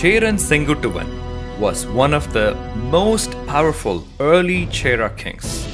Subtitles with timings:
[0.00, 1.08] Cheran Sengutuvan
[1.58, 2.54] was one of the
[2.90, 5.66] most powerful early Chera kings.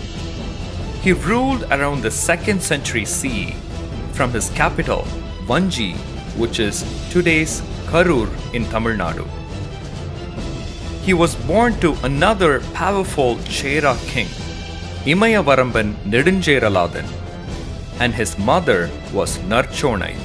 [1.01, 3.55] He ruled around the 2nd century CE
[4.15, 5.03] from his capital,
[5.47, 5.95] Vanji,
[6.43, 6.83] which is
[7.13, 9.29] today's Karur in Tamil Nadu.
[11.05, 14.27] He was born to another powerful Chera king,
[15.07, 17.07] Imayavaramban Nedunjeraladan,
[18.01, 20.17] and his mother was Narchonai.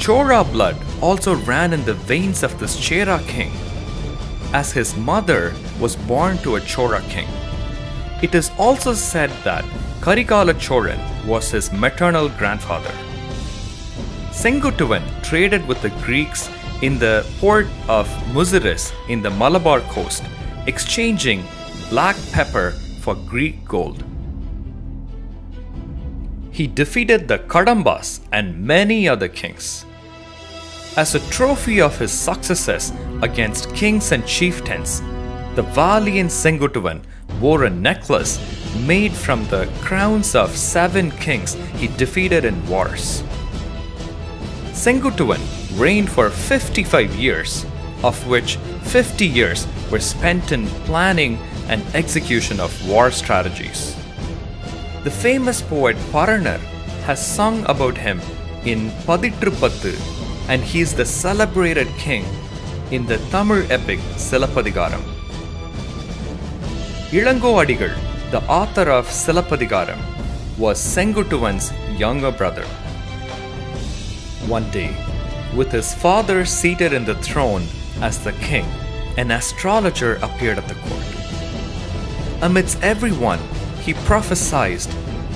[0.00, 3.52] Chora blood also ran in the veins of this Chera king,
[4.54, 7.28] as his mother was born to a Chora king.
[8.22, 9.62] It is also said that
[10.00, 12.90] Karikala Choran was his maternal grandfather.
[14.30, 16.48] Sengutuvan traded with the Greeks
[16.80, 20.22] in the port of Muziris in the Malabar coast,
[20.66, 21.44] exchanging
[21.90, 22.70] black pepper
[23.02, 24.02] for Greek gold.
[26.52, 29.84] He defeated the Kadambas and many other kings.
[31.00, 35.00] As a trophy of his successes against kings and chieftains,
[35.54, 37.00] the valiant Sengutuvan
[37.40, 38.38] wore a necklace
[38.86, 43.22] made from the crowns of seven kings he defeated in wars.
[44.72, 45.40] Sengutuvan
[45.80, 47.64] reigned for 55 years,
[48.02, 53.96] of which 50 years were spent in planning and execution of war strategies.
[55.04, 56.60] The famous poet Paranar
[57.06, 58.20] has sung about him
[58.66, 59.96] in Paditrupattu,
[60.50, 62.24] and he is the celebrated king
[62.90, 65.02] in the Tamil epic Silapadigaram.
[67.18, 67.94] Ilango Adigal,
[68.32, 70.00] the author of Silapadigaram,
[70.58, 72.64] was Sengutuvan's younger brother.
[74.56, 74.92] One day,
[75.54, 77.62] with his father seated in the throne
[78.00, 78.66] as the king,
[79.16, 82.42] an astrologer appeared at the court.
[82.42, 83.40] Amidst everyone,
[83.82, 84.80] he prophesied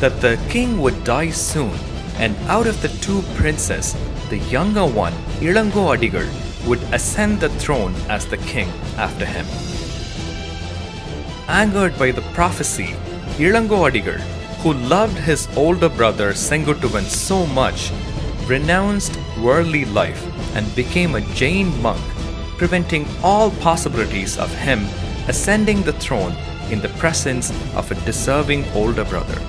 [0.03, 1.79] that the king would die soon,
[2.19, 3.95] and out of the two princes,
[4.31, 6.29] the younger one, Ilango Adigal,
[6.67, 9.47] would ascend the throne as the king after him.
[11.49, 12.95] Angered by the prophecy,
[13.39, 14.21] Ilango Adigal,
[14.63, 17.91] who loved his older brother Sengutuvan so much,
[18.47, 20.23] renounced worldly life
[20.57, 22.03] and became a Jain monk,
[22.57, 24.87] preventing all possibilities of him
[25.29, 26.35] ascending the throne
[26.71, 29.41] in the presence of a deserving older brother.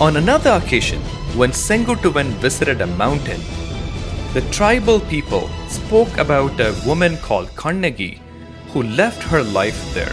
[0.00, 1.02] On another occasion,
[1.38, 3.40] when Sengutuvan visited a mountain,
[4.34, 8.18] the tribal people spoke about a woman called Kannagi
[8.72, 10.12] who left her life there.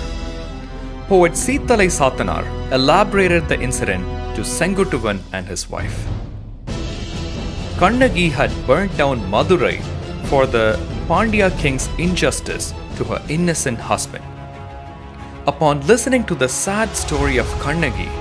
[1.07, 4.05] Poet Sitalai Satanar elaborated the incident
[4.35, 6.05] to Sengutuvan and his wife.
[7.79, 9.81] Kannagi had burnt down Madurai
[10.27, 14.23] for the Pandya king's injustice to her innocent husband.
[15.47, 18.11] Upon listening to the sad story of Kannagi,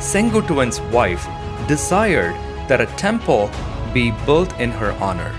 [0.00, 1.24] Sengutuvan's wife
[1.66, 2.34] desired
[2.68, 3.50] that a temple
[3.92, 5.32] be built in her honor.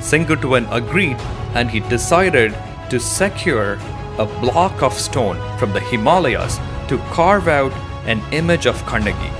[0.00, 1.16] Sengutuvan agreed
[1.54, 2.54] and he decided
[2.90, 3.78] to secure
[4.18, 6.58] a block of stone from the Himalayas
[6.88, 7.72] to carve out
[8.06, 9.32] an image of Kannagi.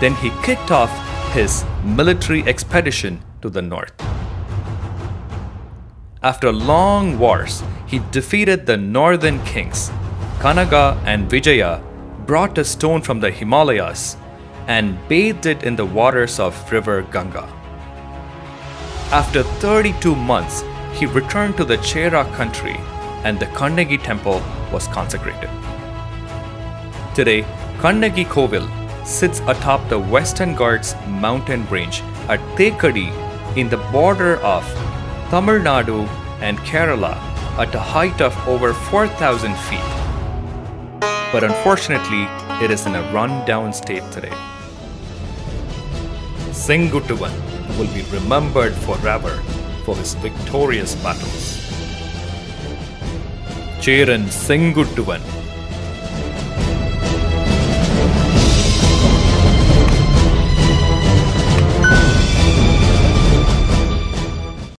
[0.00, 0.90] Then he kicked off
[1.32, 3.92] his military expedition to the north.
[6.22, 9.90] After long wars, he defeated the northern kings.
[10.38, 11.82] Kanaga and Vijaya
[12.26, 14.16] brought a stone from the Himalayas
[14.66, 17.48] and bathed it in the waters of river Ganga.
[19.10, 22.76] After 32 months, he returned to the Chera country
[23.24, 25.50] and the Kannagi temple was consecrated.
[27.14, 27.42] Today,
[27.78, 28.66] Kannagi Kovil
[29.06, 33.10] sits atop the Western Ghats mountain range at Thekadi
[33.56, 34.64] in the border of
[35.30, 36.06] Tamil Nadu
[36.40, 37.16] and Kerala
[37.58, 40.01] at a height of over 4,000 feet.
[41.32, 42.28] But unfortunately,
[42.62, 44.36] it is in a run-down state today.
[46.52, 47.32] Sengutuvan
[47.78, 49.42] will be remembered forever
[49.84, 51.58] for his victorious battles.
[53.80, 55.22] Cheran Sengutuvan